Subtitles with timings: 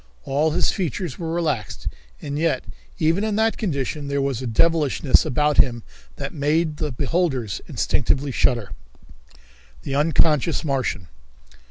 [0.23, 1.87] All his features were relaxed,
[2.23, 2.63] and yet
[2.97, 5.83] even in that condition there was a devilishness about him
[6.15, 8.71] that made the beholders instinctively shudder.
[9.83, 11.07] The Unconscious Martian.